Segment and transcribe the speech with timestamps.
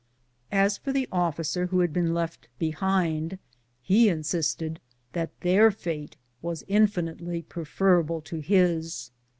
[0.51, 3.37] As to the officer who had been left behind,
[3.83, 4.77] he in sisted
[5.13, 9.11] that their fate was infinitely preferable to his.